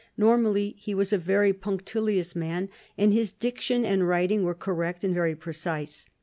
[0.17, 5.13] Normally he was a very punctilious man, and his diction and writing were correct and
[5.13, 6.07] very precise.